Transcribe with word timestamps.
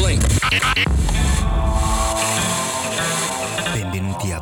Blink. 0.00 0.24
Benvenuti 3.62 4.32
a 4.32 4.38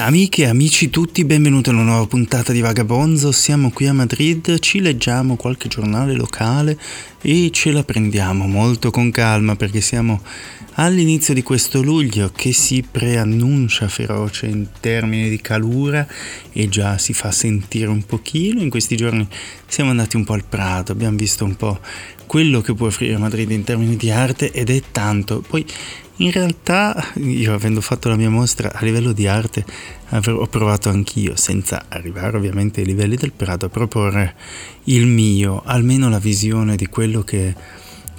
Amiche 0.00 0.44
e 0.44 0.46
amici 0.46 0.88
tutti, 0.88 1.26
benvenuti 1.26 1.68
a 1.68 1.72
una 1.72 1.82
nuova 1.82 2.06
puntata 2.06 2.52
di 2.52 2.62
Vagabonzo. 2.62 3.32
Siamo 3.32 3.70
qui 3.70 3.86
a 3.86 3.92
Madrid, 3.92 4.58
ci 4.58 4.80
leggiamo 4.80 5.36
qualche 5.36 5.68
giornale 5.68 6.14
locale 6.14 6.78
e 7.20 7.50
ce 7.52 7.70
la 7.70 7.84
prendiamo 7.84 8.46
molto 8.46 8.90
con 8.90 9.10
calma 9.10 9.56
perché 9.56 9.82
siamo 9.82 10.22
all'inizio 10.76 11.34
di 11.34 11.42
questo 11.42 11.82
luglio 11.82 12.32
che 12.34 12.52
si 12.52 12.82
preannuncia 12.82 13.88
feroce 13.88 14.46
in 14.46 14.68
termini 14.80 15.28
di 15.28 15.40
calura 15.42 16.08
e 16.50 16.70
già 16.70 16.96
si 16.96 17.12
fa 17.12 17.30
sentire 17.30 17.88
un 17.88 18.02
pochino. 18.06 18.62
In 18.62 18.70
questi 18.70 18.96
giorni 18.96 19.28
siamo 19.66 19.90
andati 19.90 20.16
un 20.16 20.24
po' 20.24 20.32
al 20.32 20.46
Prato, 20.46 20.92
abbiamo 20.92 21.18
visto 21.18 21.44
un 21.44 21.56
po' 21.56 21.78
quello 22.30 22.60
che 22.60 22.74
può 22.74 22.86
offrire 22.86 23.18
Madrid 23.18 23.50
in 23.50 23.64
termini 23.64 23.96
di 23.96 24.08
arte 24.08 24.52
ed 24.52 24.70
è 24.70 24.80
tanto. 24.92 25.40
Poi 25.40 25.66
in 26.18 26.30
realtà 26.30 27.10
io 27.14 27.52
avendo 27.52 27.80
fatto 27.80 28.08
la 28.08 28.14
mia 28.14 28.30
mostra 28.30 28.70
a 28.72 28.84
livello 28.84 29.10
di 29.10 29.26
arte 29.26 29.64
ho 30.08 30.46
provato 30.46 30.90
anch'io, 30.90 31.34
senza 31.34 31.86
arrivare 31.88 32.36
ovviamente 32.36 32.82
ai 32.82 32.86
livelli 32.86 33.16
del 33.16 33.32
Prato, 33.32 33.66
a 33.66 33.68
proporre 33.68 34.36
il 34.84 35.08
mio, 35.08 35.60
almeno 35.64 36.08
la 36.08 36.20
visione 36.20 36.76
di 36.76 36.86
quello 36.86 37.22
che 37.22 37.52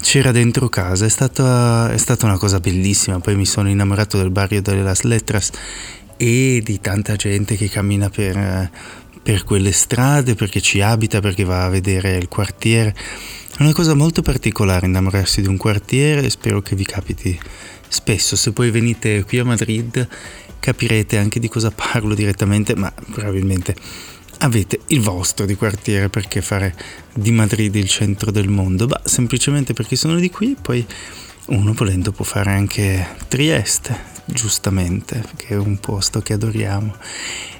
c'era 0.02 0.34
dentro 0.34 0.68
casa. 0.68 1.06
È 1.06 1.10
stata, 1.10 1.90
è 1.90 1.98
stata 1.98 2.26
una 2.26 2.38
cosa 2.38 2.60
bellissima, 2.60 3.22
poi 3.22 3.38
mi 3.38 3.46
sono 3.46 3.70
innamorato 3.70 4.18
del 4.18 4.30
barrio 4.30 4.62
delle 4.62 4.84
Las 4.84 5.04
Letras 5.04 5.52
e 6.18 6.62
di 6.62 6.82
tanta 6.82 7.16
gente 7.16 7.56
che 7.56 7.70
cammina 7.70 8.10
per, 8.10 8.70
per 9.24 9.46
quelle 9.46 9.72
strade, 9.72 10.36
perché 10.36 10.60
ci 10.60 10.82
abita, 10.82 11.22
perché 11.22 11.46
va 11.46 11.64
a 11.64 11.70
vedere 11.70 12.18
il 12.18 12.28
quartiere. 12.28 12.94
È 13.62 13.64
una 13.64 13.74
cosa 13.74 13.94
molto 13.94 14.24
particolare 14.24 14.88
innamorarsi 14.88 15.40
di 15.40 15.48
un 15.48 15.56
quartiere 15.56 16.24
e 16.24 16.32
spero 16.32 16.64
che 16.64 16.76
vi 16.76 16.84
capiti 16.84 17.40
spesso. 17.88 18.36
Se 18.36 18.54
poi 18.54 18.72
venite 18.72 19.24
qui 19.24 19.38
a 19.38 19.46
Madrid 19.46 20.08
capirete 20.60 21.20
anche 21.20 21.40
di 21.40 21.48
cosa 21.48 21.70
parlo 21.70 22.16
direttamente, 22.16 22.76
ma 22.76 22.92
probabilmente 23.12 23.76
avete 24.40 24.80
il 24.88 25.02
vostro 25.02 25.46
di 25.46 25.54
quartiere 25.54 26.10
perché 26.10 26.42
fare 26.42 26.76
di 27.14 27.30
Madrid 27.30 27.76
il 27.76 27.88
centro 27.88 28.32
del 28.32 28.48
mondo? 28.48 28.88
Bah, 28.88 29.02
semplicemente 29.06 29.74
perché 29.74 29.96
sono 29.96 30.16
di 30.16 30.32
qui, 30.32 30.58
poi 30.60 30.84
uno 31.50 31.74
volendo 31.74 32.12
può 32.12 32.26
fare 32.26 32.50
anche 32.50 33.10
Trieste, 33.28 33.96
giustamente, 34.26 35.24
che 35.36 35.50
è 35.50 35.56
un 35.56 35.80
posto 35.80 36.22
che 36.22 36.34
adoriamo 36.34 36.96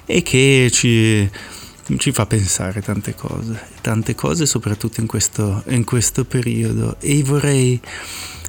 e 0.04 0.22
che 0.22 0.68
ci, 0.72 1.30
ci 1.98 2.12
fa 2.12 2.26
pensare 2.26 2.80
tante 2.82 3.14
cose, 3.14 3.60
tante 3.80 4.14
cose 4.14 4.46
soprattutto 4.46 5.00
in 5.00 5.06
questo, 5.06 5.62
in 5.68 5.84
questo 5.84 6.24
periodo 6.24 6.96
e 7.00 7.22
vorrei 7.22 7.80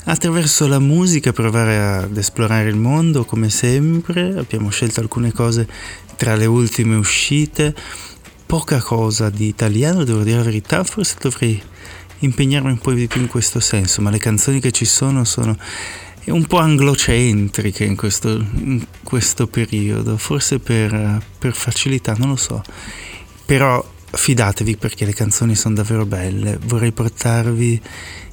attraverso 0.06 0.68
la 0.68 0.80
musica 0.80 1.32
provare 1.32 1.78
ad 1.80 2.18
esplorare 2.18 2.70
il 2.70 2.76
mondo 2.76 3.26
come 3.26 3.50
sempre. 3.50 4.36
Abbiamo 4.38 4.70
scelto 4.70 5.00
alcune 5.00 5.32
cose 5.32 5.68
tra 6.16 6.36
le 6.36 6.46
ultime 6.46 6.96
uscite, 6.96 7.74
poca 8.46 8.82
cosa 8.82 9.30
di 9.30 9.48
italiano, 9.48 10.04
devo 10.04 10.24
dire 10.24 10.38
la 10.38 10.44
verità, 10.44 10.84
forse 10.84 11.16
dovrei 11.20 11.62
impegnarmi 12.20 12.70
un 12.70 12.78
po' 12.78 12.94
di 12.94 13.08
più 13.08 13.22
in 13.22 13.28
questo 13.28 13.60
senso, 13.60 14.02
ma 14.02 14.10
le 14.10 14.18
canzoni 14.18 14.60
che 14.60 14.72
ci 14.72 14.86
sono 14.86 15.24
sono 15.24 15.58
un 16.26 16.46
po' 16.46 16.60
anglocentriche 16.60 17.84
in 17.84 17.96
questo, 17.96 18.30
in 18.30 18.86
questo 19.04 19.48
periodo, 19.48 20.18
forse 20.18 20.60
per, 20.60 21.22
per 21.38 21.54
facilità, 21.54 22.16
non 22.18 22.30
lo 22.30 22.36
so. 22.38 22.62
Però 23.46 23.86
fidatevi 24.12 24.78
perché 24.78 25.06
le 25.06 25.14
canzoni 25.14 25.56
sono 25.56 25.76
davvero 25.76 26.06
belle, 26.06 26.58
vorrei 26.66 26.92
portarvi 26.92 27.82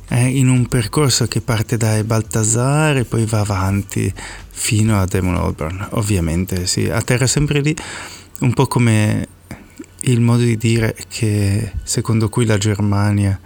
eh, 0.08 0.26
in 0.26 0.48
un 0.48 0.66
percorso 0.66 1.26
che 1.26 1.40
parte 1.40 1.76
da 1.76 2.02
Baltasar 2.04 2.98
e 2.98 3.04
poi 3.04 3.24
va 3.24 3.40
avanti 3.40 4.12
fino 4.50 5.00
a 5.00 5.06
Damon 5.06 5.36
Albarn, 5.36 5.88
ovviamente 5.92 6.66
sì, 6.66 6.88
atterra 6.88 7.26
sempre 7.26 7.60
lì, 7.60 7.74
un 8.40 8.52
po' 8.52 8.66
come 8.66 9.28
il 10.04 10.20
modo 10.20 10.42
di 10.42 10.56
dire 10.56 10.96
che 11.08 11.72
secondo 11.82 12.28
cui 12.28 12.46
la 12.46 12.58
Germania 12.58 13.38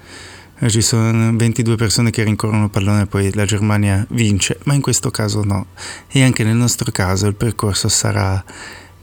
eh, 0.59 0.71
ci 0.71 0.83
sono 0.83 1.37
22 1.37 1.77
persone 1.77 2.11
che 2.11 2.23
rincorrono 2.23 2.65
il 2.65 2.71
pallone 2.71 3.03
e 3.03 3.07
poi 3.07 3.33
la 3.35 3.45
Germania 3.45 4.05
vince, 4.11 4.59
ma 4.65 4.75
in 4.75 4.81
questo 4.81 5.11
caso 5.11 5.43
no. 5.43 5.67
E 6.09 6.23
anche 6.23 6.45
nel 6.45 6.57
nostro 6.57 6.91
caso 6.93 7.27
il 7.27 7.35
percorso 7.35 7.89
sarà 7.89 8.43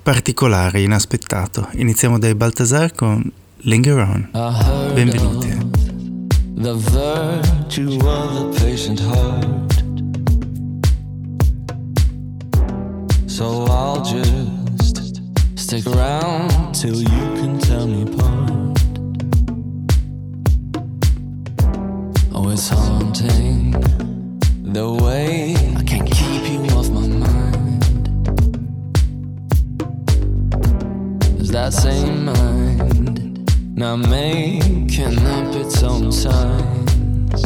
particolare, 0.01 0.81
inaspettato. 0.81 1.69
Iniziamo 1.73 2.17
dai 2.17 2.35
Baltasar 2.35 2.94
con 2.94 3.31
Linger 3.63 3.97
On. 3.97 4.29
Benvenuti. 4.94 5.51
the 6.62 6.75
virtue 6.75 7.97
of 8.07 8.35
the 8.35 8.59
patient 8.59 9.00
heart. 9.00 9.72
So 13.25 13.66
I'll 13.66 14.03
just 14.03 15.22
stick 15.56 15.88
around 15.88 16.75
till 16.75 17.01
you 17.01 17.07
can 17.40 17.57
tell 17.57 17.88
me 17.88 18.03
apart. 18.03 18.79
Oh, 22.31 22.50
it's 22.51 22.69
haunting 22.69 23.72
the 24.61 24.88
way 25.01 25.56
I 25.75 25.84
can't 25.84 26.10
That 31.51 31.73
same 31.73 32.23
mind? 32.23 33.75
Now 33.75 33.97
making 33.97 35.17
up 35.19 35.53
its 35.53 35.84
own 35.84 36.09
signs. 36.09 37.44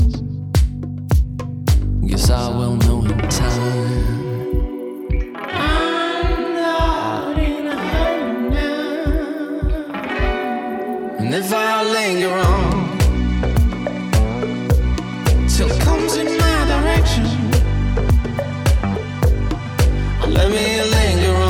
Guess 2.05 2.29
I 2.29 2.49
will 2.49 2.75
know 2.75 3.01
in 3.03 3.17
time. 3.29 4.15
And 11.17 11.33
if 11.33 11.51
I 11.51 11.83
linger 11.83 12.29
on 12.29 12.97
till 15.49 15.71
it 15.71 15.81
comes 15.81 16.15
in 16.17 16.27
my 16.37 16.65
direction, 16.73 17.25
let 20.31 20.51
me 20.51 20.81
linger 20.91 21.35
on 21.37 21.44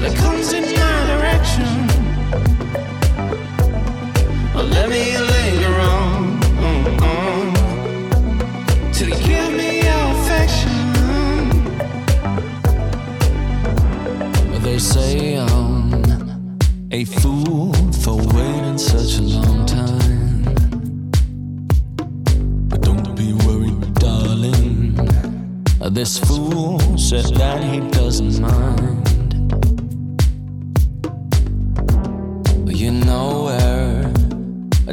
till 0.00 0.12
it 0.12 0.16
comes 0.16 0.52
in 0.52 0.62
my 0.62 1.06
direction, 1.12 1.86
let 4.54 4.88
me 4.88 5.18
linger 5.18 5.80
on 5.80 6.40
till 8.92 9.08
you 9.08 9.18
give 9.26 9.52
me 9.52 9.82
your 9.82 10.04
affection. 10.16 10.92
They 14.62 14.78
say 14.78 15.38
I'm 15.38 16.58
a 16.90 17.04
fool 17.04 17.72
for 17.92 18.16
waiting 18.16 18.78
such 18.78 19.18
a 19.18 19.22
long 19.22 19.66
time. 19.66 20.44
But 22.68 22.80
don't 22.82 23.14
be 23.16 23.32
worried 23.32 23.94
darling 23.94 24.96
this 25.90 26.18
fool 26.18 26.78
said 26.96 27.24
that 27.34 27.64
he 27.64 27.80
doesn't 27.90 28.40
mind. 28.40 28.79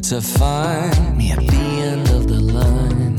To 0.09 0.22
find 0.22 1.18
me 1.18 1.31
at 1.34 1.40
the 1.40 1.81
end 1.91 2.07
of 2.12 2.28
the 2.29 2.40
line. 2.40 3.17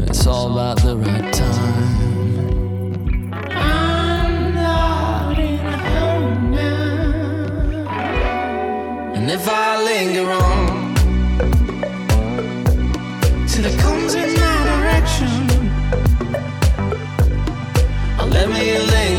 It's 0.00 0.26
all 0.26 0.50
about 0.50 0.82
the 0.82 0.96
right 0.96 1.32
time. 1.32 3.32
I'm 3.52 4.52
not 4.52 5.38
in 5.38 5.60
a 5.60 5.76
hurry. 5.86 7.86
And 9.16 9.30
if 9.30 9.48
I 9.48 9.80
linger 9.84 10.28
on 10.28 10.96
till 13.46 13.64
it 13.64 13.78
comes 13.78 14.16
in 14.16 14.34
my 14.40 14.64
direction 14.64 15.46
let 18.30 18.48
me 18.48 18.78
linger 18.78 19.15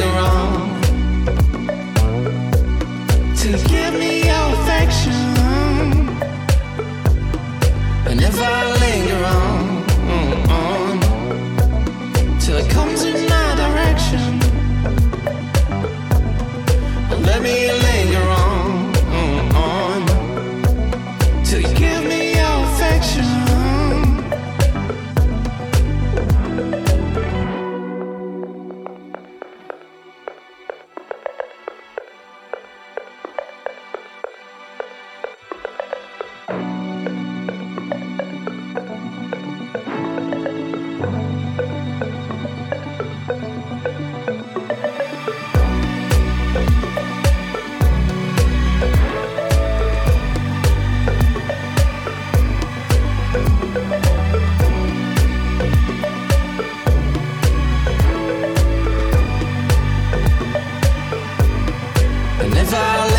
Valley. 62.69 63.16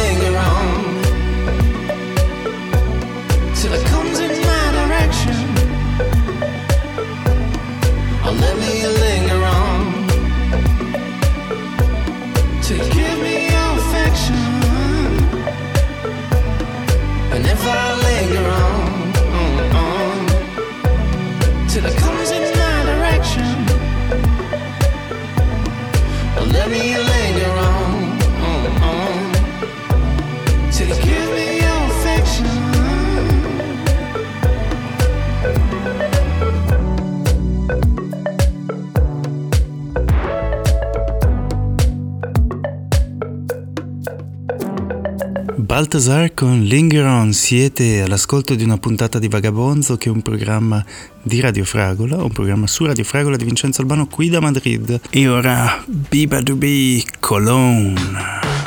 Baltasar 45.79 46.35
con 46.35 46.63
Linger 46.65 47.05
On, 47.05 47.33
siete 47.33 48.03
all'ascolto 48.03 48.57
di 48.57 48.65
una 48.65 48.79
puntata 48.79 49.21
di 49.21 49.29
Vagabonzo 49.29 49.97
che 49.97 50.09
è 50.09 50.13
un 50.13 50.23
programma 50.23 50.85
di 51.23 51.39
Radio 51.39 51.65
Fragola, 51.65 52.17
un 52.17 52.33
programma 52.33 52.67
su 52.67 52.85
Radio 52.85 53.05
Fragola 53.05 53.37
di 53.37 53.45
Vincenzo 53.45 53.83
Albano 53.83 54.09
qui 54.09 54.29
da 54.29 54.41
Madrid. 54.41 55.01
E 55.09 55.29
ora 55.29 55.81
Biba 55.87 56.41
Dubi 56.41 57.07
Cologne. 57.21 58.58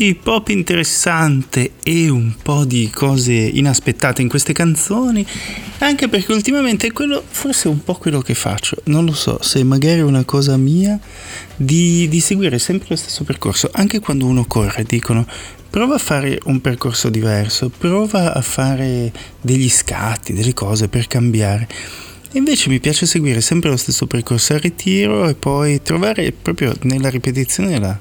Di 0.00 0.14
pop 0.14 0.48
interessante 0.48 1.72
e 1.82 2.08
un 2.08 2.32
po' 2.42 2.64
di 2.64 2.88
cose 2.90 3.34
inaspettate 3.34 4.22
in 4.22 4.30
queste 4.30 4.54
canzoni, 4.54 5.26
anche 5.80 6.08
perché 6.08 6.32
ultimamente 6.32 6.90
quello, 6.90 7.22
forse 7.28 7.68
è 7.68 7.70
un 7.70 7.84
po' 7.84 7.96
quello 7.96 8.22
che 8.22 8.32
faccio, 8.32 8.78
non 8.84 9.04
lo 9.04 9.12
so, 9.12 9.42
se 9.42 9.62
magari 9.62 9.98
è 9.98 10.02
una 10.02 10.24
cosa 10.24 10.56
mia, 10.56 10.98
di, 11.54 12.08
di 12.08 12.20
seguire 12.20 12.58
sempre 12.58 12.88
lo 12.88 12.96
stesso 12.96 13.24
percorso, 13.24 13.68
anche 13.74 14.00
quando 14.00 14.24
uno 14.24 14.46
corre, 14.46 14.84
dicono 14.84 15.26
prova 15.68 15.96
a 15.96 15.98
fare 15.98 16.40
un 16.44 16.62
percorso 16.62 17.10
diverso, 17.10 17.68
prova 17.68 18.32
a 18.32 18.40
fare 18.40 19.12
degli 19.38 19.68
scatti, 19.68 20.32
delle 20.32 20.54
cose 20.54 20.88
per 20.88 21.08
cambiare. 21.08 21.68
Invece 22.32 22.70
mi 22.70 22.80
piace 22.80 23.04
seguire 23.04 23.42
sempre 23.42 23.68
lo 23.68 23.76
stesso 23.76 24.06
percorso 24.06 24.54
al 24.54 24.60
ritiro 24.60 25.28
e 25.28 25.34
poi 25.34 25.82
trovare 25.82 26.32
proprio 26.32 26.74
nella 26.84 27.10
ripetizione 27.10 27.78
la, 27.78 27.98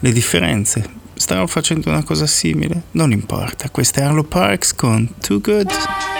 le 0.00 0.12
differenze 0.12 1.06
starò 1.18 1.46
facendo 1.46 1.90
una 1.90 2.04
cosa 2.04 2.26
simile, 2.26 2.82
non 2.92 3.12
importa. 3.12 3.70
Questa 3.70 4.00
è 4.00 4.04
Arlo 4.04 4.24
Parks 4.24 4.74
con 4.74 5.14
Too 5.20 5.40
Good. 5.40 6.17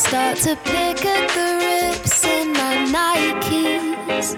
start 0.00 0.38
to 0.38 0.56
pick 0.56 1.04
at 1.04 1.28
the 1.36 1.48
rips 1.60 2.24
in 2.24 2.52
my 2.52 2.88
Nikes. 2.88 4.34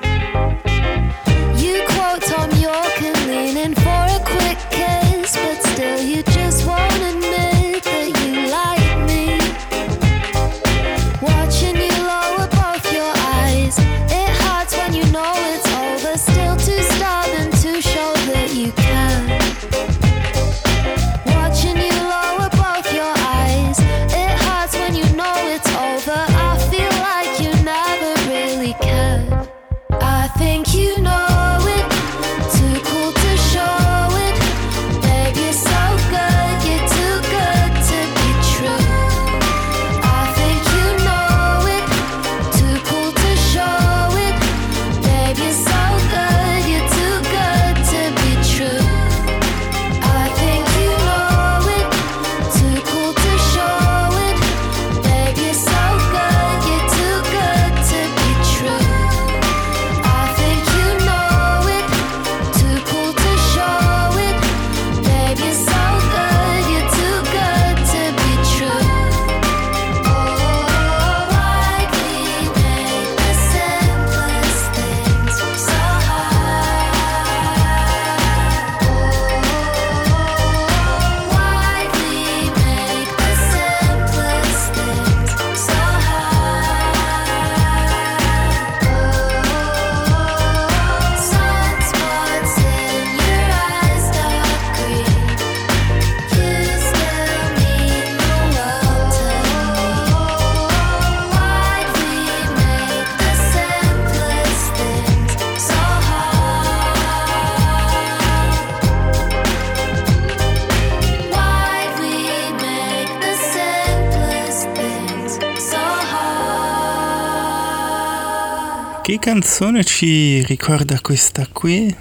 Che 119.02 119.18
canzone 119.18 119.82
ci 119.82 120.44
ricorda 120.44 121.00
questa 121.00 121.44
qui? 121.52 121.92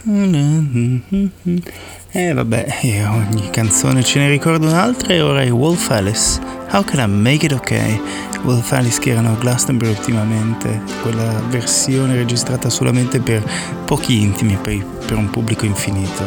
Eh 2.12 2.34
vabbè, 2.34 2.78
eh, 2.84 3.06
ogni 3.06 3.50
canzone 3.50 4.04
ce 4.04 4.20
ne 4.20 4.30
ricorda 4.30 4.68
un'altra 4.68 5.12
e 5.12 5.22
ora 5.22 5.42
è 5.42 5.52
Wolf 5.52 5.90
Alice. 5.90 6.40
How 6.70 6.84
can 6.84 7.00
I 7.00 7.12
make 7.12 7.44
it 7.44 7.54
okay? 7.54 8.00
Wolf 8.44 8.72
Alice 8.72 9.00
che 9.00 9.10
erano 9.10 9.32
a 9.32 9.36
Glastonbury 9.40 9.90
ultimamente, 9.90 10.80
quella 11.02 11.42
versione 11.50 12.16
registrata 12.16 12.70
solamente 12.70 13.20
per 13.20 13.44
pochi 13.86 14.22
intimi, 14.22 14.56
per, 14.62 14.86
per 15.08 15.18
un 15.18 15.32
pubblico 15.32 15.66
infinito. 15.66 16.24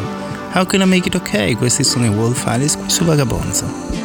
How 0.55 0.65
can 0.65 0.81
I 0.81 0.85
make 0.85 1.07
it 1.07 1.15
okay? 1.15 1.53
Questi 1.53 1.85
sono 1.85 2.03
i 2.03 2.09
Wolf 2.09 2.45
Alice 2.47 2.77
qui 2.77 2.89
su 2.89 3.05
Vagabonzo. 3.05 4.04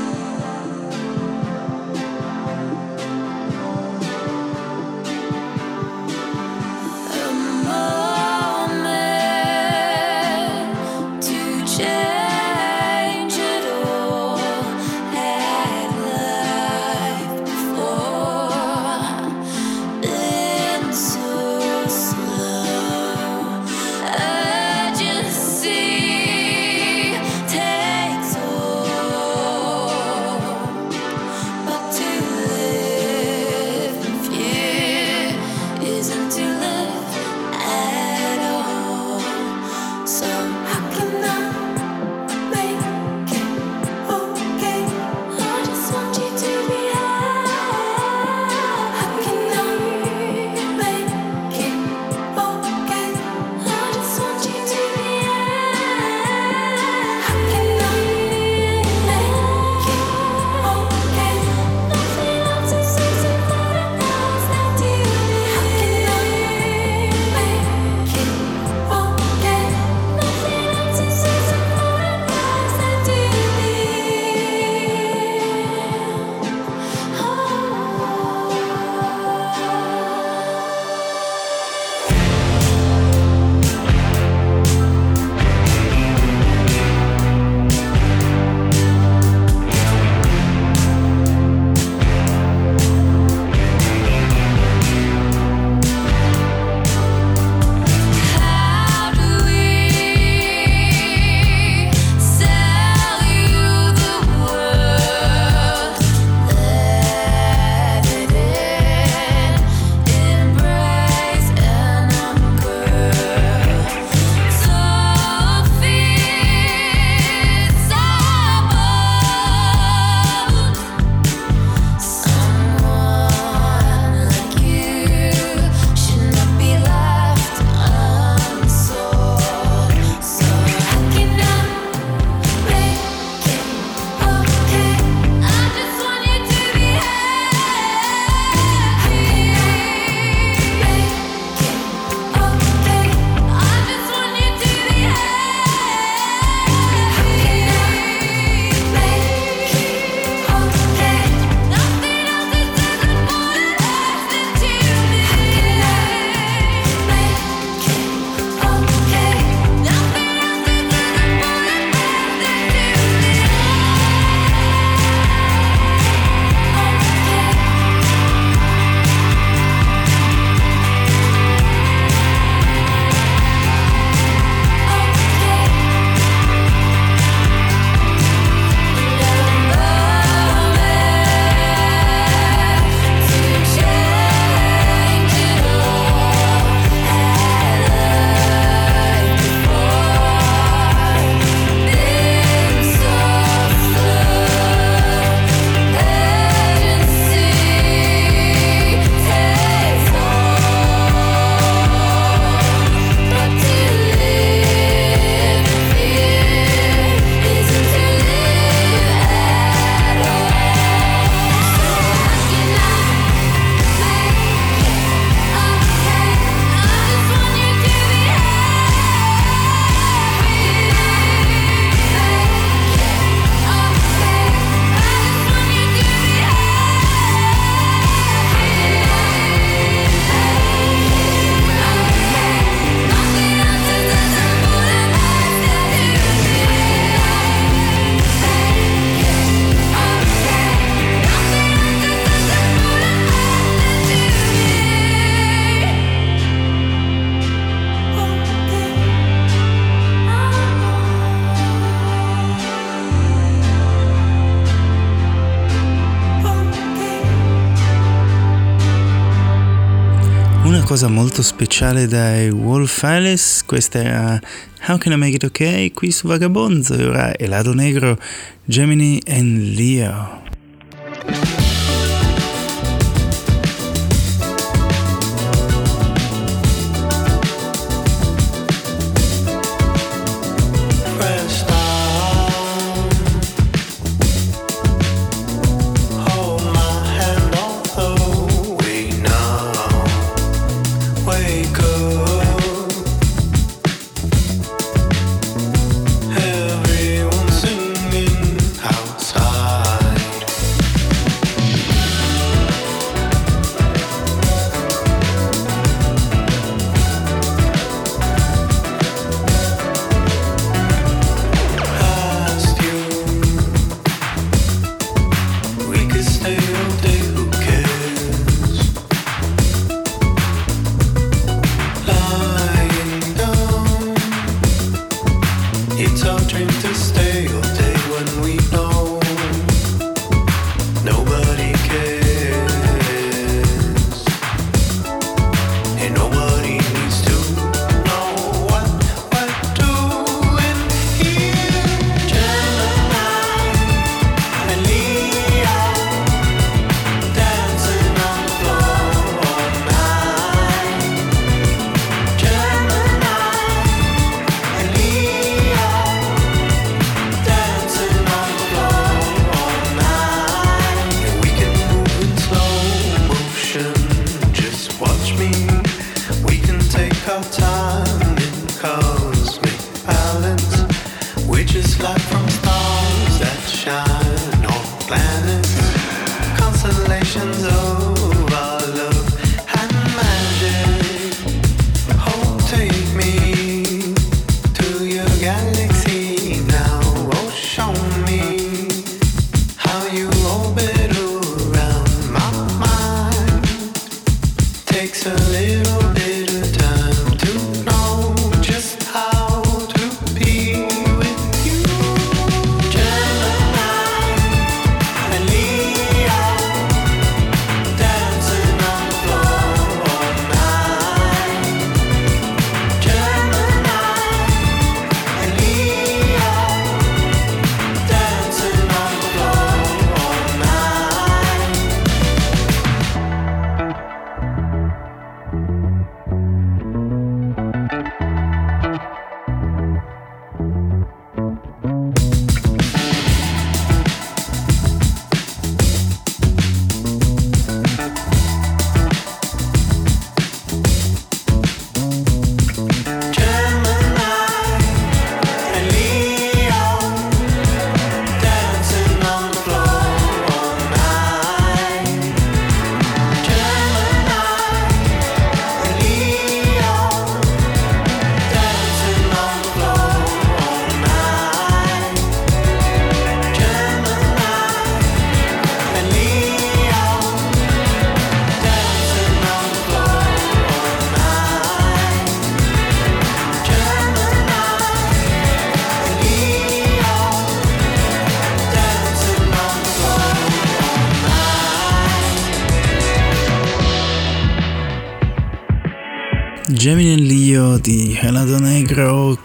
Cosa 260.90 261.07
molto 261.07 261.40
speciale 261.42 262.09
dai 262.09 262.50
Wolf 262.50 263.05
Alice, 263.05 263.62
questa 263.64 264.00
era 264.03 264.40
How 264.88 264.98
Can 264.98 265.12
I 265.12 265.16
Make 265.16 265.37
It 265.37 265.44
Ok 265.44 265.92
qui 265.92 266.11
su 266.11 266.26
Vagabonzo 266.26 266.96
e 266.96 267.05
ora 267.05 267.33
Elado 267.38 267.72
Negro, 267.74 268.18
Gemini 268.64 269.20
and 269.24 269.76
Leo. 269.76 270.39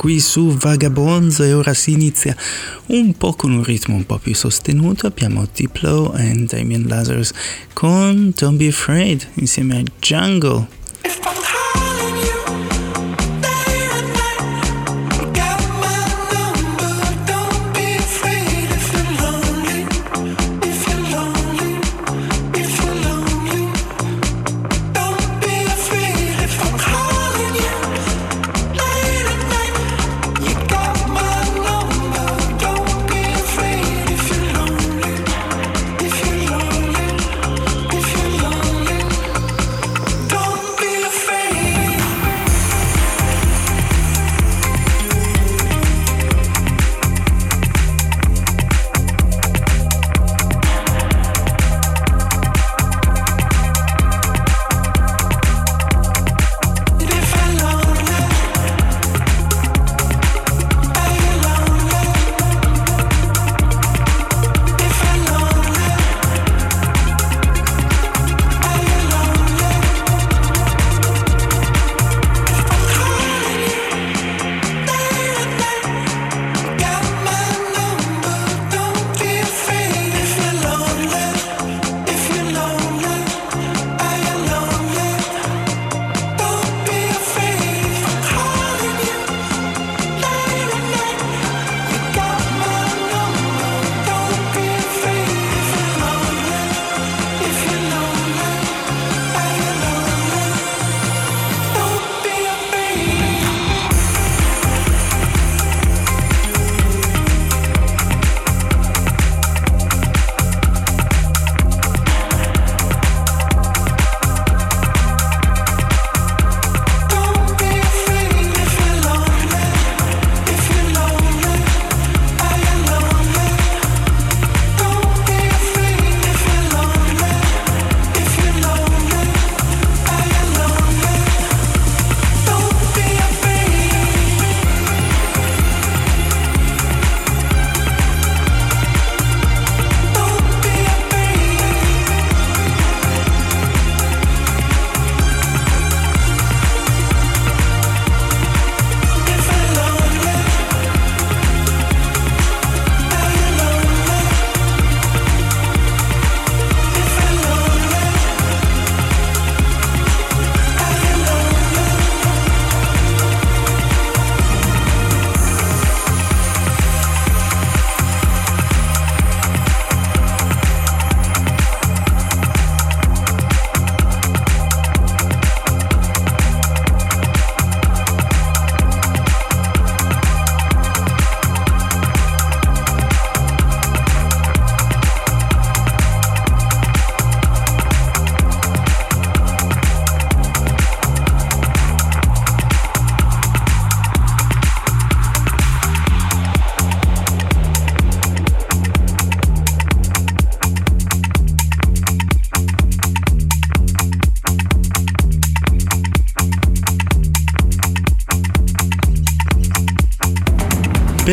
Qui 0.05 0.19
su 0.19 0.51
Vagabonzo 0.51 1.41
e 1.41 1.53
ora 1.53 1.73
si 1.73 1.93
inizia 1.93 2.37
un 2.87 3.17
po' 3.17 3.33
con 3.33 3.51
un 3.51 3.63
ritmo 3.63 3.95
un 3.95 4.05
po' 4.05 4.19
più 4.19 4.35
sostenuto. 4.35 5.07
Abbiamo 5.07 5.47
Diplo 5.51 6.13
e 6.13 6.31
Damien 6.45 6.85
Lazarus 6.87 7.33
con 7.73 8.31
Don't 8.37 8.55
Be 8.55 8.67
Afraid 8.67 9.27
insieme 9.33 9.79
a 9.79 9.83
Jungle. 9.99 10.67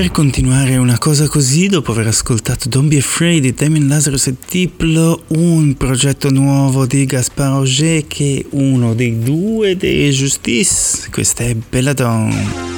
Per 0.02 0.10
continuare 0.10 0.78
una 0.78 0.98
cosa 0.98 1.28
così, 1.28 1.68
dopo 1.68 1.92
aver 1.92 2.08
ascoltato 2.08 2.68
Don't 2.68 2.88
Be 2.88 2.98
Afraid 2.98 3.40
di 3.40 3.54
Damien 3.54 3.86
Lazarus 3.86 4.26
e 4.26 4.34
Diplo, 4.50 5.22
un 5.28 5.76
progetto 5.76 6.28
nuovo 6.28 6.86
di 6.86 7.04
Gaspar 7.04 7.52
Auger 7.52 8.08
che 8.08 8.40
è 8.40 8.56
uno 8.56 8.94
dei 8.94 9.20
due 9.20 9.76
dei 9.76 10.10
Justice, 10.10 11.08
questa 11.08 11.44
è 11.44 11.54
Belladonna. 11.54 12.71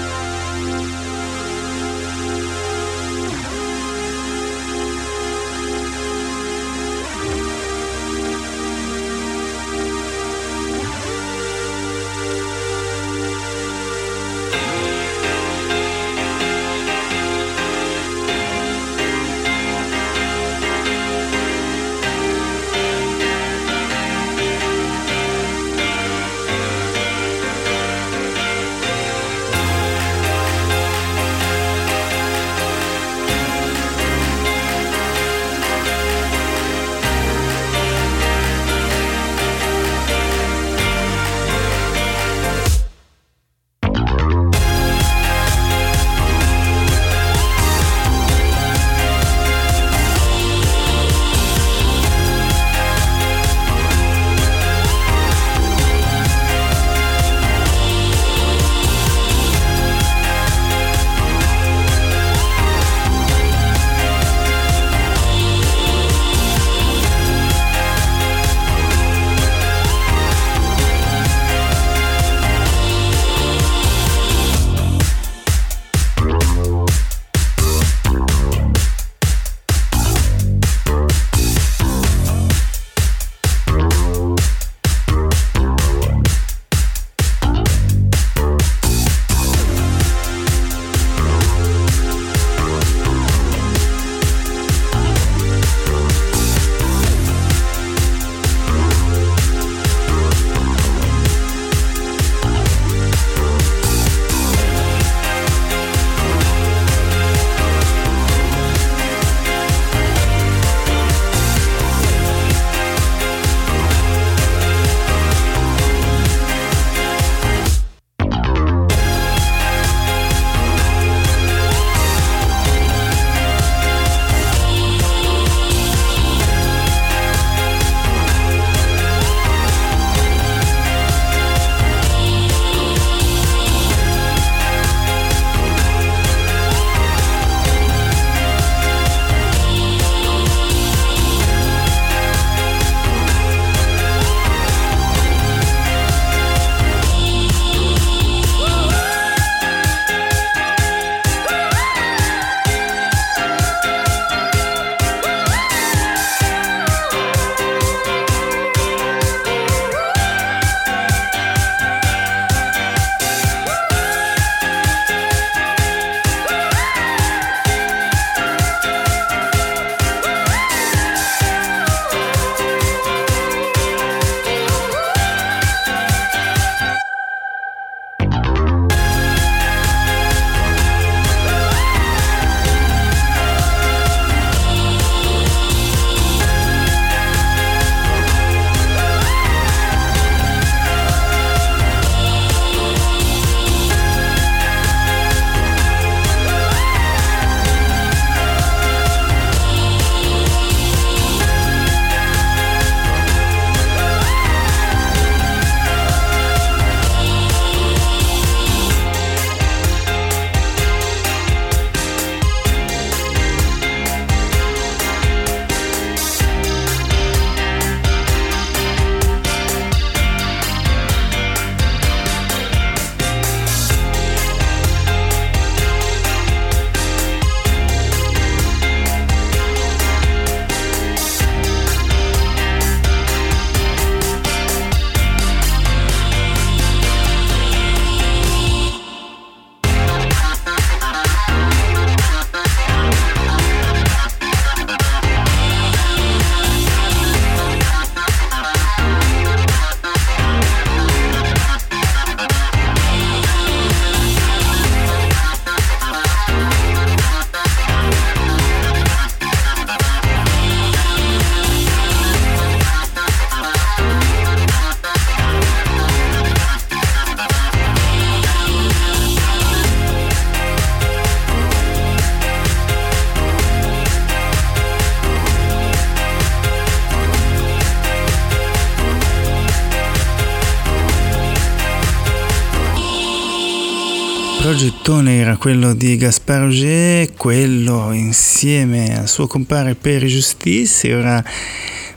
Progettone 284.77 285.37
era 285.37 285.57
quello 285.57 285.95
di 285.95 286.17
Gaspar 286.17 286.63
Auger, 286.63 287.33
quello 287.35 288.11
insieme 288.11 289.17
al 289.17 289.29
suo 289.29 289.47
compare 289.47 289.95
Peri 289.95 290.27
Justice, 290.27 291.15
ora 291.15 291.41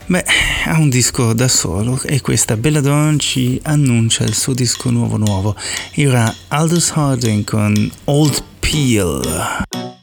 beh, 0.06 0.24
ha 0.64 0.76
un 0.76 0.88
disco 0.88 1.34
da 1.34 1.46
solo 1.46 2.00
e 2.02 2.20
questa 2.20 2.56
Belladonna 2.56 3.16
ci 3.16 3.60
annuncia 3.62 4.24
il 4.24 4.34
suo 4.34 4.54
disco 4.54 4.90
nuovo 4.90 5.16
nuovo. 5.16 5.54
E 5.92 6.08
ora 6.08 6.34
Aldous 6.48 6.90
Harding 6.96 7.44
con 7.44 7.92
Old 8.06 8.42
Peel. 8.58 9.97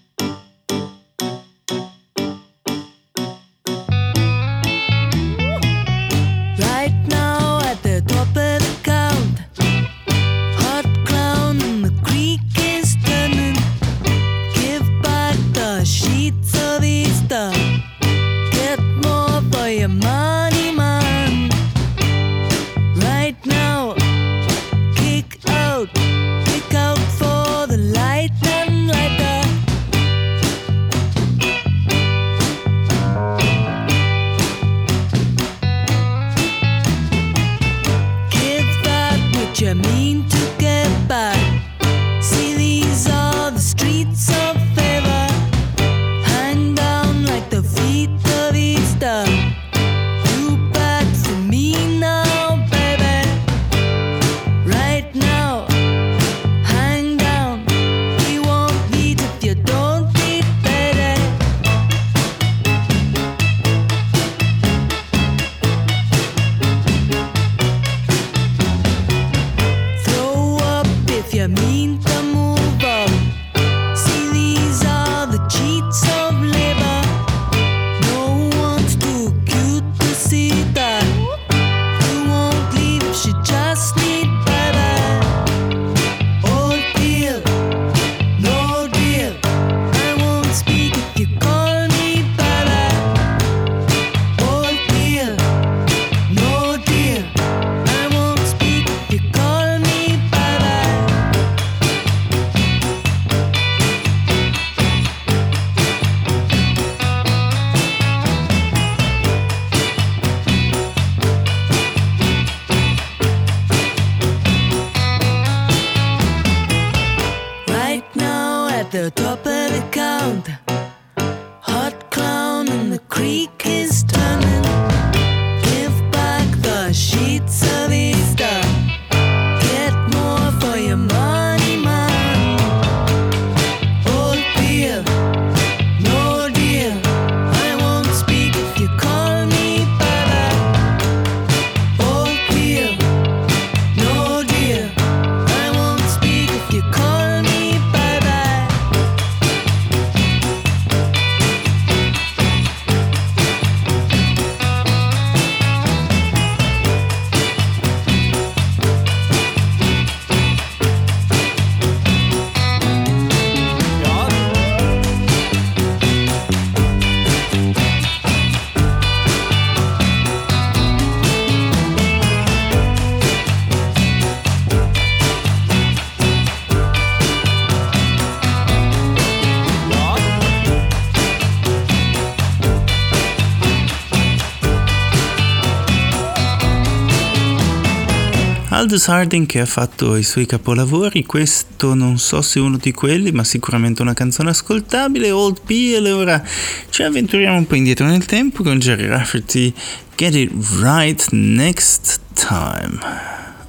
Aldous 188.86 189.08
Harding 189.08 189.48
che 189.48 189.62
ha 189.62 189.66
fatto 189.66 190.16
i 190.16 190.22
suoi 190.22 190.46
capolavori, 190.46 191.26
questo 191.26 191.96
non 191.96 192.20
so 192.20 192.44
se 192.44 192.60
è 192.60 192.62
uno 192.62 192.78
di 192.78 192.92
quelli, 192.92 193.32
ma 193.32 193.44
sicuramente 193.44 194.04
una 194.04 194.14
canzone 194.14 194.52
ascoltabile, 194.52 195.32
Old 195.32 195.62
e 195.68 196.12
ora 196.12 196.44
ci 196.92 197.02
avventuriamo 197.02 197.58
un 197.58 197.66
po' 197.66 197.74
indietro 197.74 198.06
nel 198.06 198.26
tempo 198.26 198.62
con 198.62 198.78
Jerry 198.78 199.08
Rafferty, 199.08 199.74
Get 200.16 200.36
It 200.36 200.52
Right 200.80 201.30
Next 201.32 202.20
Time. 202.36 203.00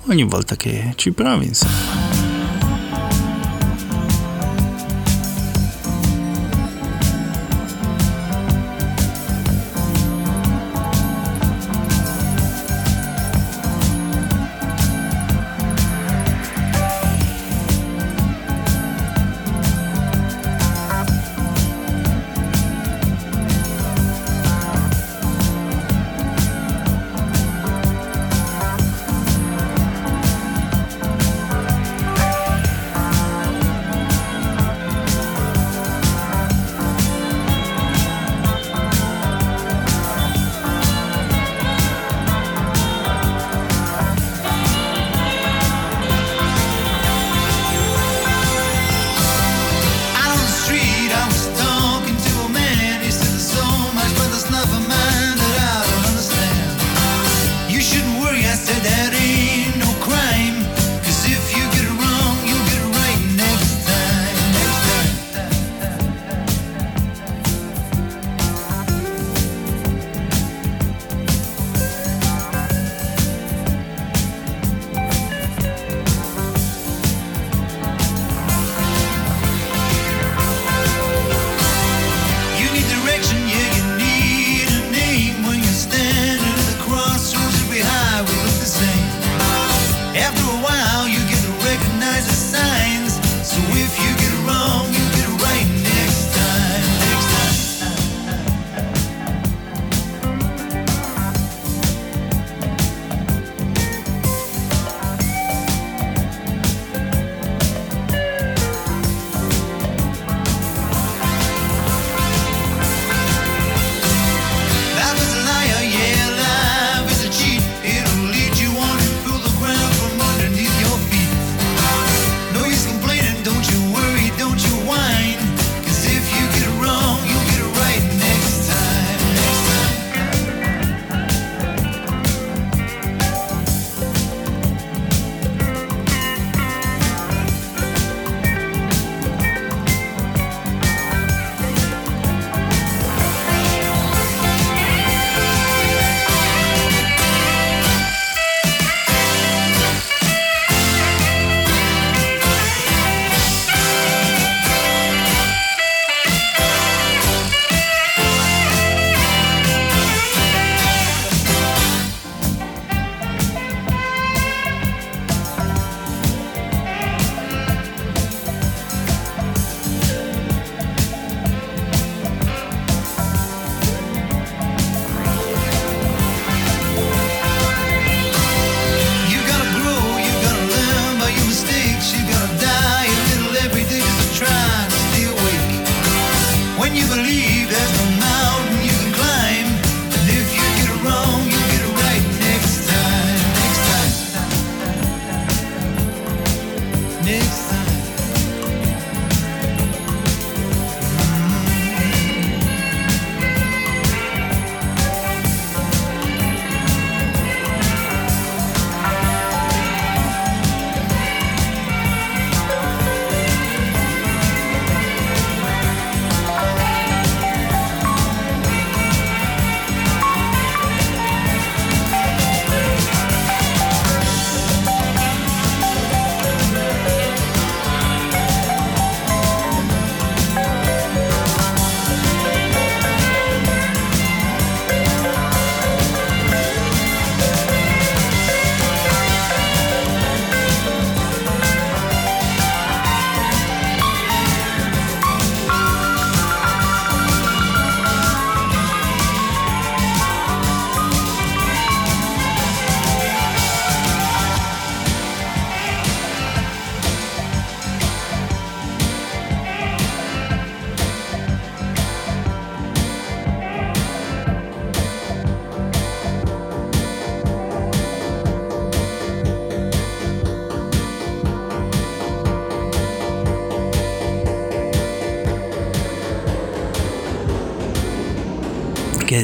Ogni 0.08 0.24
volta 0.24 0.54
che 0.54 0.92
ci 0.96 1.12
provi, 1.12 1.46
insomma. 1.46 2.15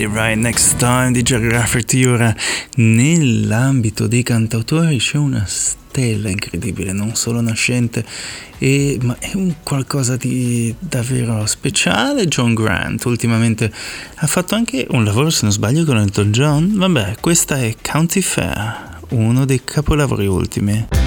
It 0.03 0.11
Right 0.13 0.37
Next 0.37 0.77
Time 0.79 1.13
di 1.13 1.23
Rafferty. 1.25 2.05
Ora, 2.05 2.35
nell'ambito 2.77 4.09
dei 4.09 4.25
cantautori 4.25 4.99
c'è 4.99 5.17
una 5.17 5.45
stella 5.47 6.29
incredibile, 6.29 6.93
non 6.93 7.15
solo 7.15 7.41
nascente, 7.41 8.05
e, 8.59 8.99
ma 9.03 9.17
è 9.21 9.31
un 9.35 9.55
qualcosa 9.63 10.17
di 10.17 10.75
davvero 10.79 11.47
speciale. 11.47 12.27
John 12.27 12.55
Grant 12.55 13.05
ultimamente 13.05 13.73
ha 14.17 14.27
fatto 14.27 14.57
anche 14.57 14.87
un 14.91 15.05
lavoro, 15.05 15.31
se 15.31 15.41
non 15.43 15.53
sbaglio, 15.53 15.85
con 15.85 15.99
Elton 15.99 16.33
John. 16.33 16.77
Vabbè, 16.77 17.17
questa 17.21 17.59
è 17.59 17.75
County 17.81 18.21
Fair, 18.21 18.99
uno 19.11 19.45
dei 19.45 19.63
capolavori 19.63 20.27
ultimi. 20.27 21.02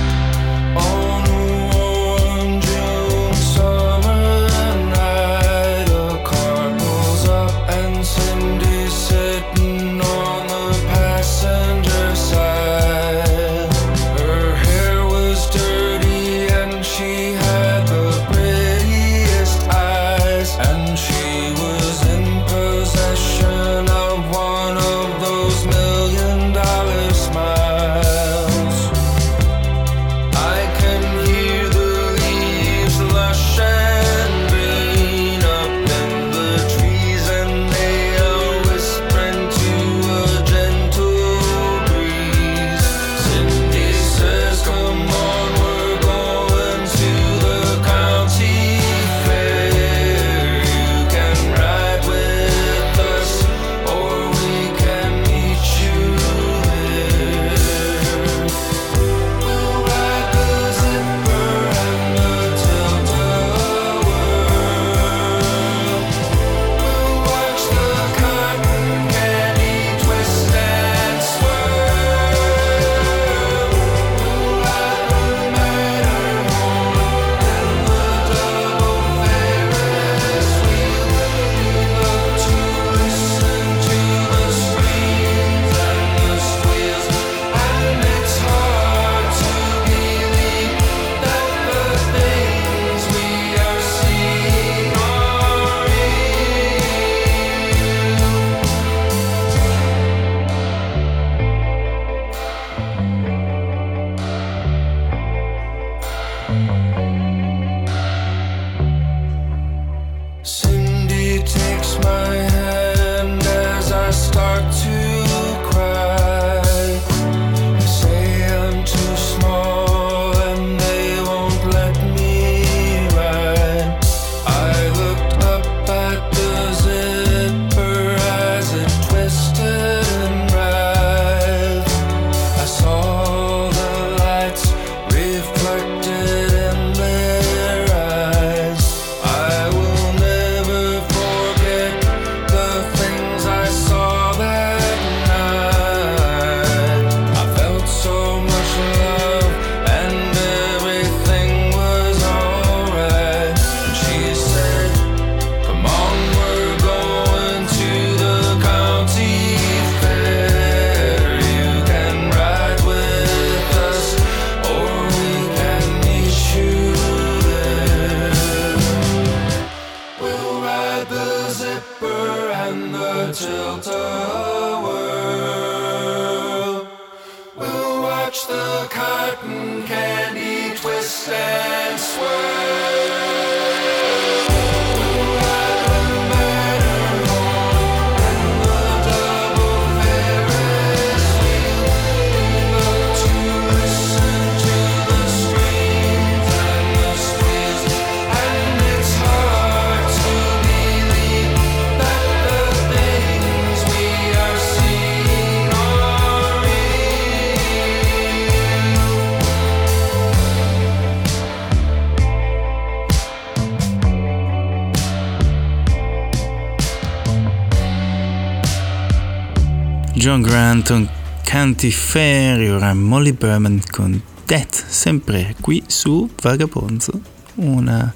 John 220.26 220.42
Granton, 220.42 221.08
Canti 221.44 221.92
Ferry, 221.92 222.70
ora 222.70 222.96
Molly 222.96 223.34
Berman 223.34 223.80
con 223.92 224.20
Death, 224.44 224.74
sempre 224.88 225.54
qui 225.62 225.84
su 225.86 226.28
Vagabonzo, 226.42 227.22
una 227.58 228.12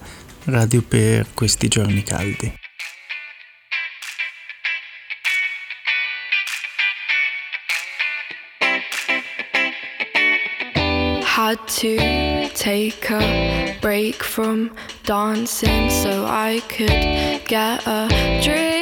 radio 0.45 0.81
per 0.81 1.27
questi 1.35 1.67
giorni 1.67 2.01
caldi. 2.01 2.51
Had 11.21 11.59
to 11.67 11.95
take 12.55 13.07
a 13.11 13.77
break 13.81 14.23
from 14.23 14.71
dancing 15.03 15.91
so 15.91 16.25
I 16.25 16.59
could 16.75 17.45
get 17.45 17.85
a 17.85 18.07
drink. 18.41 18.78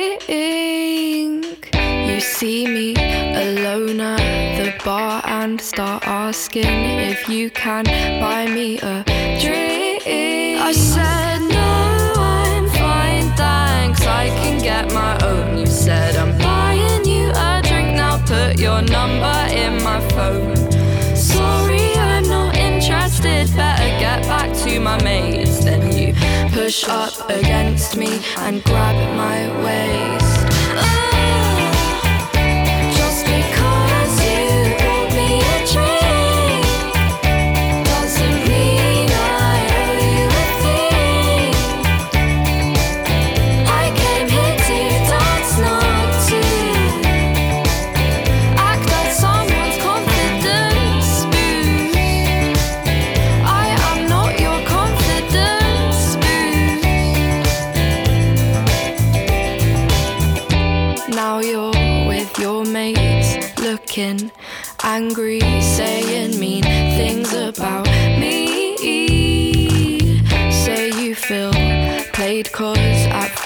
You 2.17 2.21
see 2.21 2.65
me 2.65 2.95
alone 2.95 4.01
at 4.01 4.57
the 4.57 4.73
bar 4.83 5.21
and 5.23 5.61
start 5.61 6.01
asking 6.07 6.65
if 6.65 7.29
you 7.29 7.51
can 7.51 7.83
buy 8.19 8.47
me 8.47 8.79
a 8.79 9.03
drink. 9.39 10.01
I 10.07 10.71
said, 10.71 11.41
No, 11.41 12.13
I'm 12.17 12.67
fine, 12.69 13.29
thanks. 13.37 14.01
I 14.01 14.29
can 14.29 14.59
get 14.59 14.91
my 14.91 15.13
own. 15.27 15.59
You 15.59 15.67
said, 15.67 16.15
I'm 16.15 16.35
buying 16.39 17.05
you 17.05 17.29
a 17.35 17.61
drink 17.63 17.95
now. 17.95 18.17
Put 18.25 18.59
your 18.59 18.81
number 18.81 19.37
in 19.53 19.83
my 19.83 19.99
phone. 20.09 20.55
Sorry, 21.15 21.93
I'm 21.97 22.27
not 22.27 22.57
interested. 22.57 23.45
Better 23.55 23.89
get 23.99 24.23
back 24.23 24.51
to 24.65 24.79
my 24.79 24.99
mates. 25.03 25.63
Then 25.63 25.95
you 25.95 26.15
push 26.51 26.83
up 26.89 27.29
against 27.29 27.95
me 27.95 28.19
and 28.37 28.63
grab 28.63 28.95
my 29.15 29.63
waist. 29.63 30.26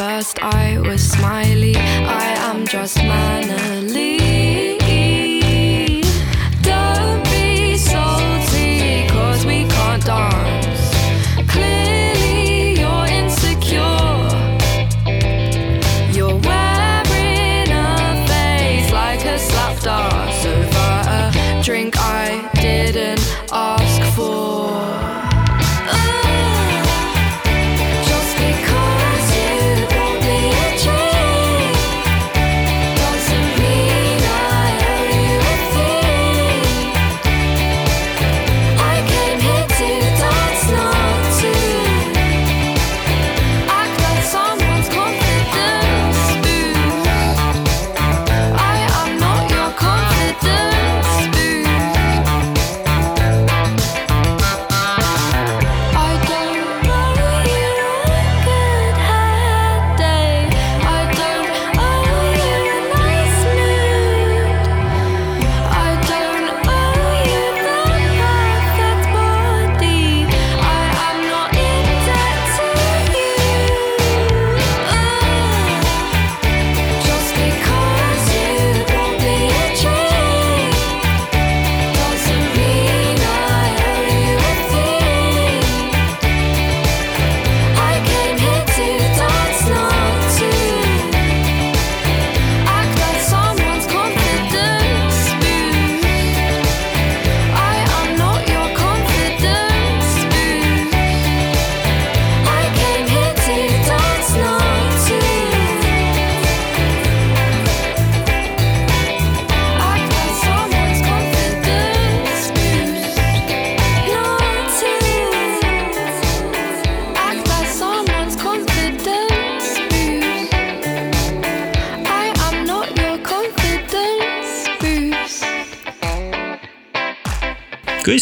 First 0.01 0.41
I 0.41 0.79
was 0.79 1.11
smiley. 1.11 1.75
I 1.75 2.27
am 2.49 2.65
just 2.65 2.97
mannerly. 2.97 3.40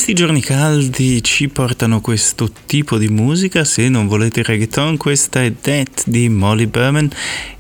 Questi 0.10 0.26
giorni 0.26 0.41
caldi 0.41 1.24
ci 1.24 1.49
portano 1.49 2.01
questo 2.01 2.49
tipo 2.66 2.97
di 2.97 3.10
musica, 3.10 3.64
se 3.64 3.89
non 3.89 4.07
volete 4.07 4.41
reggaeton 4.41 4.97
questa 4.97 5.43
è 5.43 5.53
That 5.53 6.05
di 6.07 6.28
Molly 6.30 6.66
Berman. 6.66 7.12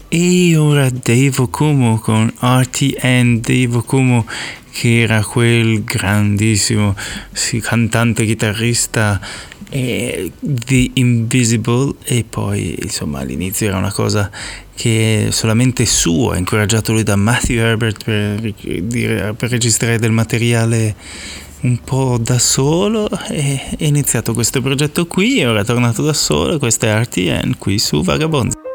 E 0.07 0.57
ora 0.57 0.89
Dave 0.89 1.35
Okumo 1.37 1.99
con 1.99 2.33
RTN 2.39 3.39
Dave 3.39 3.77
Okumo 3.77 4.25
che 4.71 5.01
era 5.01 5.23
quel 5.23 5.83
grandissimo 5.83 6.95
sì, 7.31 7.59
cantante 7.59 8.25
chitarrista 8.25 9.21
eh, 9.69 10.31
The 10.39 10.89
Invisible. 10.93 11.93
E 12.03 12.25
poi 12.27 12.75
insomma 12.81 13.19
all'inizio 13.19 13.67
era 13.67 13.77
una 13.77 13.91
cosa 13.91 14.27
che 14.73 15.27
solamente 15.29 15.85
sua, 15.85 16.35
incoraggiato 16.35 16.93
lui 16.93 17.03
da 17.03 17.15
Matthew 17.15 17.59
Herbert 17.59 18.03
per, 18.03 19.35
per 19.35 19.49
registrare 19.51 19.99
del 19.99 20.11
materiale 20.11 20.95
un 21.61 21.77
po' 21.83 22.17
da 22.19 22.39
solo 22.39 23.09
e 23.29 23.61
è 23.77 23.85
iniziato 23.85 24.33
questo 24.33 24.61
progetto 24.61 25.05
qui 25.05 25.39
e 25.39 25.47
ora 25.47 25.61
è 25.61 25.65
tornato 25.65 26.01
da 26.01 26.13
solo 26.13 26.57
questo 26.57 26.85
è 26.85 27.01
RTN 27.01 27.57
qui 27.57 27.79
su 27.79 28.01
Vagabond. 28.01 28.68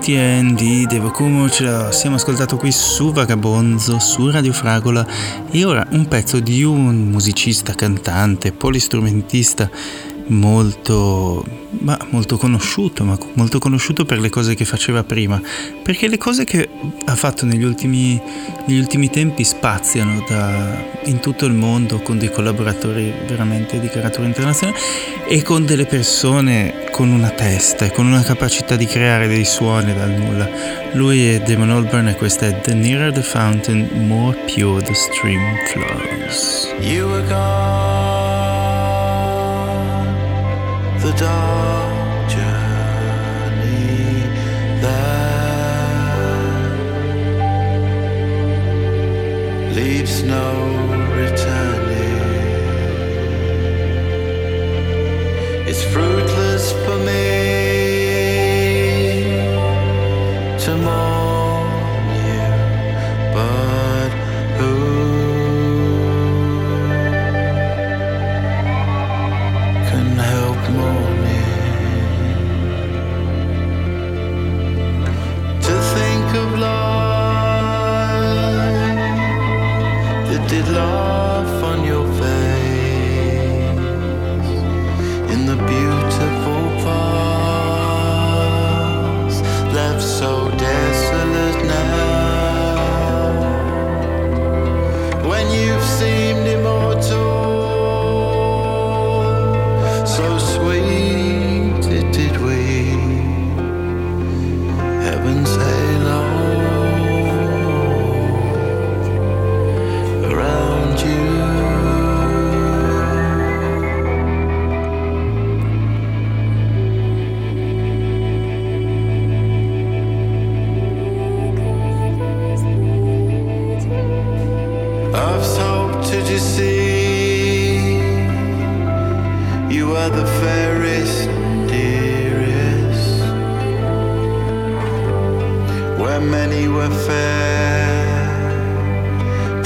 Di 0.00 0.86
Devo 0.88 1.10
Kumo 1.10 1.50
ce 1.50 1.64
l'abbiamo 1.64 2.16
ascoltato 2.16 2.56
qui 2.56 2.72
su 2.72 3.12
Vagabonzo, 3.12 3.98
su 3.98 4.30
Radio 4.30 4.52
Fragola. 4.52 5.06
E 5.50 5.64
ora 5.64 5.86
un 5.90 6.08
pezzo 6.08 6.40
di 6.40 6.64
un 6.64 7.10
musicista, 7.10 7.74
cantante, 7.74 8.50
polistrumentista 8.50 9.70
molto, 10.28 11.44
ma 11.80 11.98
molto 12.10 12.36
conosciuto, 12.36 13.04
ma 13.04 13.18
molto 13.34 13.58
conosciuto 13.58 14.04
per 14.04 14.18
le 14.18 14.28
cose 14.28 14.54
che 14.54 14.64
faceva 14.64 15.04
prima, 15.04 15.40
perché 15.82 16.08
le 16.08 16.18
cose 16.18 16.44
che 16.44 16.68
ha 17.04 17.14
fatto 17.14 17.46
negli 17.46 17.62
ultimi, 17.62 18.20
negli 18.66 18.78
ultimi 18.78 19.10
tempi 19.10 19.44
spaziano 19.44 20.24
da, 20.28 20.82
in 21.04 21.20
tutto 21.20 21.46
il 21.46 21.52
mondo 21.52 22.00
con 22.00 22.18
dei 22.18 22.30
collaboratori 22.30 23.12
veramente 23.26 23.80
di 23.80 23.88
carattere 23.88 24.26
internazionale 24.26 24.78
e 25.26 25.42
con 25.42 25.64
delle 25.64 25.86
persone 25.86 26.88
con 26.90 27.10
una 27.10 27.30
testa 27.30 27.86
e 27.86 27.92
con 27.92 28.06
una 28.06 28.22
capacità 28.22 28.76
di 28.76 28.86
creare 28.86 29.26
dei 29.26 29.44
suoni 29.44 29.94
dal 29.94 30.10
nulla. 30.10 30.48
Lui 30.92 31.26
è 31.28 31.40
Damon 31.40 31.70
Albarn 31.70 32.08
e 32.08 32.14
questa 32.14 32.46
è 32.46 32.60
The 32.60 32.74
Nearer 32.74 33.12
the 33.12 33.22
Fountain, 33.22 33.88
More 34.06 34.36
Pure 34.52 34.82
the 34.82 34.94
Stream 34.94 35.40
Flows. 35.68 36.74
The 41.02 41.12
dark 41.12 42.30
journey 42.30 43.80
that 44.82 45.40
leaves 49.74 50.22
no 50.22 50.46
returning. 51.16 52.20
It's 55.66 55.82
fruitless 55.84 56.29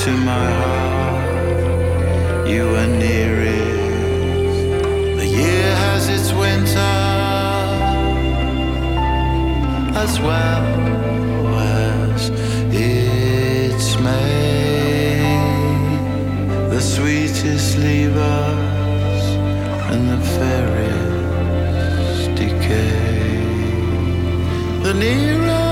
to 0.05 0.11
my 0.11 0.51
heart. 0.61 2.47
You 2.47 2.65
are 2.81 2.91
nearest. 3.05 4.59
The 5.21 5.27
year 5.27 5.69
has 5.85 6.03
its 6.17 6.31
winter 6.45 6.97
as 10.05 10.13
well 10.21 10.65
as 11.59 12.31
its 12.71 13.87
May. 13.99 15.23
The 16.69 16.83
sweetest 16.83 17.79
leave 17.79 18.15
us, 18.15 19.25
and 19.91 20.03
the 20.13 20.21
fairest 20.37 22.25
decay. 22.35 23.41
The 24.83 24.93
nearer. 24.93 25.64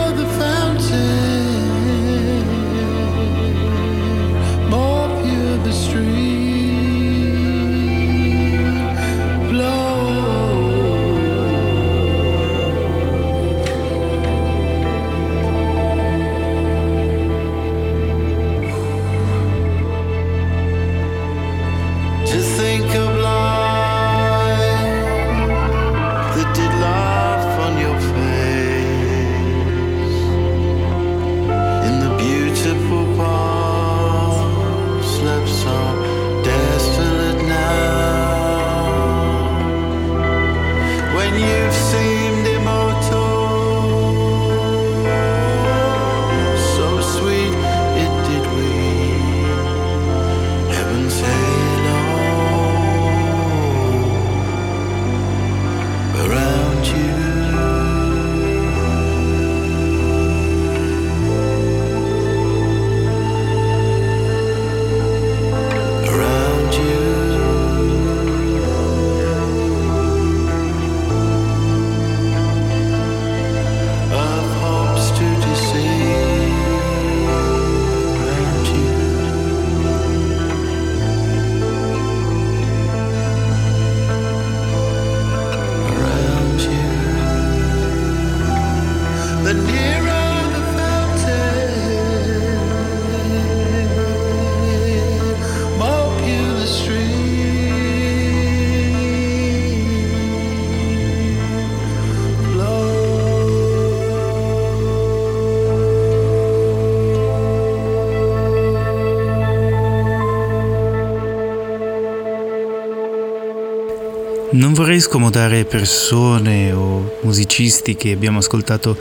Vorrei 114.92 115.08
scomodare 115.08 115.64
persone 115.64 116.70
o 116.70 117.16
musicisti 117.22 117.96
che 117.96 118.12
abbiamo 118.12 118.40
ascoltato 118.40 118.98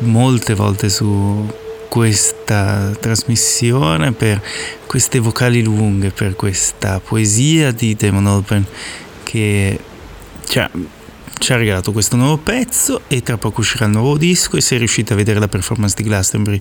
molte 0.00 0.54
volte 0.54 0.88
su 0.88 1.44
questa 1.88 2.92
trasmissione 3.00 4.12
per 4.12 4.40
queste 4.86 5.18
vocali 5.18 5.64
lunghe, 5.64 6.10
per 6.10 6.36
questa 6.36 7.00
poesia 7.00 7.72
di 7.72 7.96
Damon 7.96 8.28
Albarn 8.28 8.64
che 9.24 9.76
cioè, 10.44 10.70
ci 11.38 11.52
ha 11.52 11.56
regalato 11.56 11.90
questo 11.90 12.14
nuovo 12.14 12.36
pezzo 12.36 13.00
e 13.08 13.20
tra 13.24 13.36
poco 13.36 13.62
uscirà 13.62 13.86
il 13.86 13.92
nuovo 13.92 14.16
disco 14.16 14.56
e 14.56 14.60
se 14.60 14.76
riuscite 14.76 15.14
a 15.14 15.16
vedere 15.16 15.40
la 15.40 15.48
performance 15.48 15.96
di 15.96 16.04
Glastonbury 16.04 16.60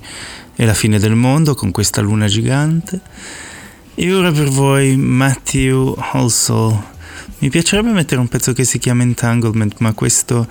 è 0.55 0.66
la 0.66 0.74
fine 0.74 0.97
del 0.97 1.13
mondo 1.13 1.53
con 1.53 1.70
questa 1.70 2.01
luna 2.01 2.26
gigante. 2.26 2.99
E 3.93 4.11
ora 4.11 4.32
per 4.32 4.49
voi 4.49 4.97
Matthew 4.97 5.95
Halsall. 5.99 6.94
Mi 7.45 7.51
piacerebbe 7.51 7.91
mettere 7.91 8.19
un 8.19 8.27
pezzo 8.27 8.53
che 8.53 8.63
si 8.63 8.79
chiama 8.79 9.03
Entanglement, 9.03 9.75
ma 9.77 9.93
questo 9.93 10.47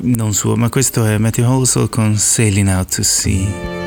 non 0.00 0.32
suo, 0.32 0.56
ma 0.56 0.70
questo 0.70 1.04
è 1.04 1.18
Matthew 1.18 1.44
Halsall 1.44 1.90
con 1.90 2.16
Sailing 2.16 2.68
Out 2.68 2.94
to 2.94 3.02
Sea. 3.02 3.81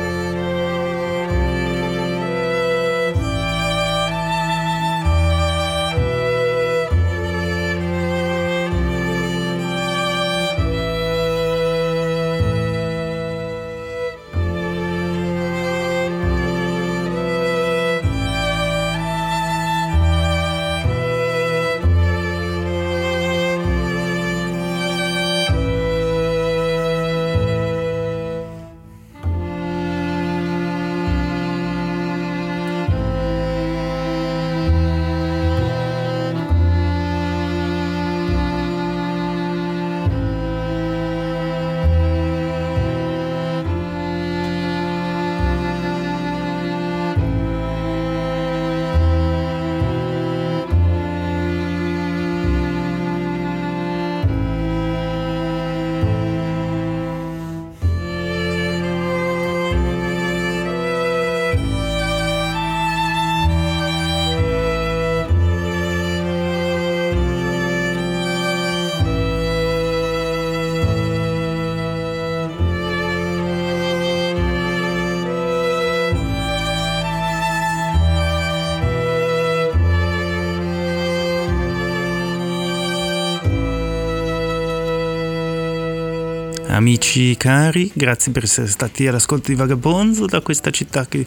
Amici 86.86 87.36
cari, 87.36 87.90
grazie 87.92 88.30
per 88.30 88.44
essere 88.44 88.68
stati 88.68 89.08
all'ascolto 89.08 89.48
di 89.48 89.56
Vagabonzo 89.56 90.24
da 90.26 90.40
questa 90.40 90.70
città 90.70 91.04
che 91.04 91.26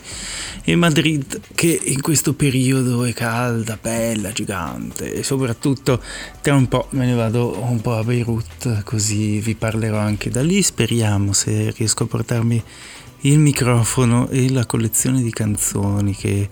è 0.64 0.74
Madrid, 0.76 1.38
che 1.54 1.78
in 1.84 2.00
questo 2.00 2.34
periodo 2.34 3.04
è 3.04 3.12
calda, 3.12 3.78
bella, 3.80 4.32
gigante 4.32 5.12
e 5.12 5.22
soprattutto 5.22 6.02
tra 6.40 6.56
un 6.56 6.70
po' 6.70 6.88
me 6.92 7.06
ne 7.06 7.14
vado 7.14 7.62
un 7.62 7.82
po' 7.82 7.98
a 7.98 8.06
Beirut, 8.06 8.84
così 8.84 9.42
vi 9.42 9.54
parlerò 9.56 9.98
anche 9.98 10.30
da 10.30 10.42
lì, 10.42 10.62
speriamo 10.62 11.34
se 11.34 11.74
riesco 11.76 12.04
a 12.04 12.08
portarmi 12.08 12.64
il 13.24 13.38
microfono 13.40 14.30
e 14.30 14.50
la 14.50 14.66
collezione 14.66 15.22
di 15.22 15.32
canzoni 15.32 16.16
che 16.16 16.50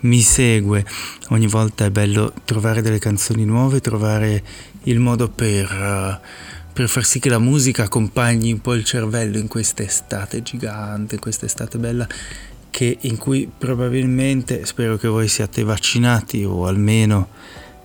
mi 0.00 0.22
segue. 0.22 0.86
Ogni 1.28 1.48
volta 1.48 1.84
è 1.84 1.90
bello 1.90 2.32
trovare 2.46 2.80
delle 2.80 2.98
canzoni 2.98 3.44
nuove, 3.44 3.80
trovare 3.80 4.42
il 4.84 5.00
modo 5.00 5.28
per... 5.28 5.70
Uh, 5.70 6.56
per 6.78 6.88
far 6.88 7.04
sì 7.04 7.18
che 7.18 7.28
la 7.28 7.40
musica 7.40 7.82
accompagni 7.82 8.52
un 8.52 8.60
po' 8.60 8.72
il 8.74 8.84
cervello 8.84 9.36
in 9.36 9.48
quest'estate 9.48 10.44
gigante, 10.44 11.18
quest'estate 11.18 11.76
bella 11.76 12.06
che 12.70 12.98
in 13.00 13.16
cui 13.16 13.50
probabilmente 13.58 14.64
spero 14.64 14.96
che 14.96 15.08
voi 15.08 15.26
siate 15.26 15.64
vaccinati 15.64 16.44
o 16.44 16.66
almeno 16.66 17.30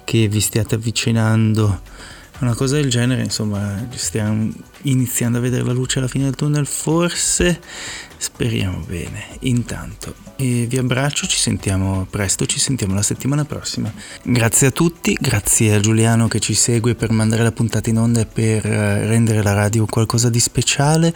che 0.03 0.27
vi 0.27 0.39
stiate 0.39 0.75
avvicinando 0.75 1.81
a 2.33 2.43
una 2.43 2.53
cosa 2.53 2.75
del 2.75 2.91
genere, 2.91 3.23
insomma, 3.23 3.83
stiamo 3.95 4.51
iniziando 4.83 5.39
a 5.39 5.41
vedere 5.41 5.63
la 5.63 5.73
luce 5.73 5.97
alla 5.97 6.07
fine 6.07 6.25
del 6.25 6.35
tunnel, 6.35 6.67
forse 6.67 7.59
speriamo 8.17 8.83
bene. 8.85 9.25
Intanto 9.39 10.22
e 10.35 10.65
vi 10.67 10.77
abbraccio, 10.77 11.27
ci 11.27 11.37
sentiamo 11.37 12.05
presto, 12.09 12.45
ci 12.45 12.59
sentiamo 12.59 12.93
la 12.95 13.01
settimana 13.01 13.45
prossima. 13.45 13.91
Grazie 14.23 14.67
a 14.67 14.71
tutti, 14.71 15.17
grazie 15.19 15.75
a 15.75 15.79
Giuliano 15.79 16.27
che 16.27 16.39
ci 16.39 16.53
segue 16.53 16.95
per 16.95 17.11
mandare 17.11 17.43
la 17.43 17.51
puntata 17.51 17.89
in 17.89 17.97
onda 17.97 18.21
e 18.21 18.25
per 18.25 18.65
eh, 18.65 19.05
rendere 19.07 19.41
la 19.43 19.53
radio 19.53 19.85
qualcosa 19.85 20.29
di 20.29 20.39
speciale. 20.39 21.13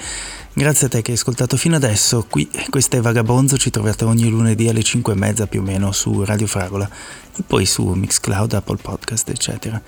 Grazie 0.53 0.87
a 0.87 0.89
te 0.89 1.01
che 1.01 1.11
hai 1.11 1.17
ascoltato 1.17 1.57
fino 1.57 1.75
adesso, 1.75 2.25
qui 2.29 2.49
questa 2.69 2.97
è 2.97 3.01
Vagabonzo, 3.01 3.57
ci 3.57 3.69
trovate 3.69 4.05
ogni 4.05 4.27
lunedì 4.29 4.67
alle 4.67 4.83
5 4.83 5.13
e 5.13 5.15
mezza 5.15 5.47
più 5.47 5.61
o 5.61 5.63
meno 5.63 5.91
su 5.91 6.23
Radio 6.23 6.47
Fragola 6.47 6.89
e 7.35 7.43
poi 7.45 7.65
su 7.65 7.85
Mixcloud, 7.85 8.53
Apple 8.53 8.77
Podcast 8.81 9.29
eccetera. 9.29 9.81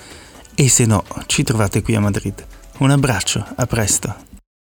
E 0.56 0.70
se 0.70 0.86
no, 0.86 1.04
ci 1.26 1.44
trovate 1.44 1.82
qui 1.82 1.96
a 1.96 2.00
Madrid. 2.00 2.46
Un 2.80 2.92
abbraccio, 2.92 3.46
a 3.56 3.66
presto. 3.66 4.29